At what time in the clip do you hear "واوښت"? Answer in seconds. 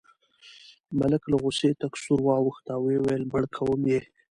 2.25-2.65